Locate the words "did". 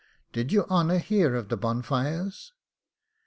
0.33-0.51